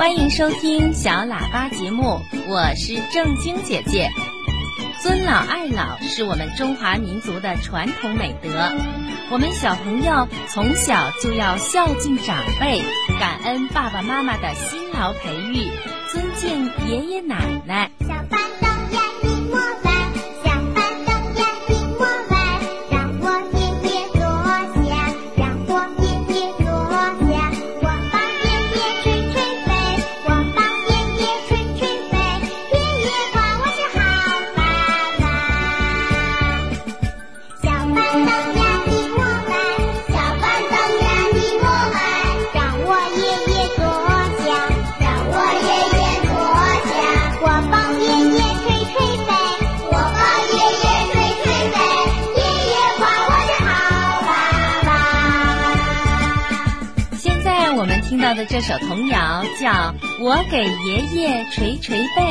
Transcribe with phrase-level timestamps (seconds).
[0.00, 2.18] 欢迎收听小喇叭节目，
[2.48, 4.08] 我是正晶姐姐。
[5.02, 8.48] 尊老爱老是我们中华民族的传统美德，
[9.30, 12.80] 我们小朋友从小就要孝敬长辈，
[13.20, 15.68] 感恩爸爸妈妈的辛劳培育，
[16.10, 17.90] 尊敬爷爷奶奶。
[58.10, 59.70] 听到的这首童谣叫
[60.18, 62.22] 《我给爷爷捶捶背》。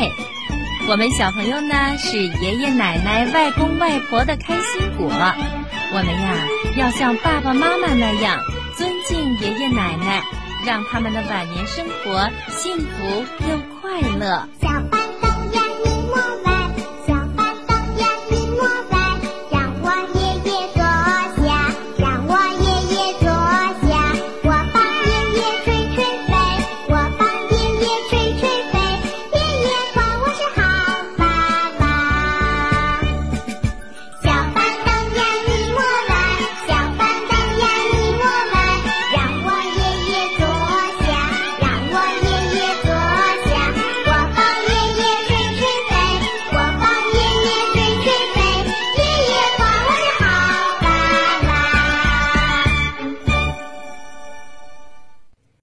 [0.89, 5.09] 我们小朋友呢是爷爷奶奶、外公外婆的开心果。
[5.09, 6.35] 我们呀
[6.75, 8.38] 要像爸爸妈妈那样
[8.75, 10.22] 尊敬爷爷奶奶，
[10.66, 14.50] 让他们的晚年生活幸福又快乐。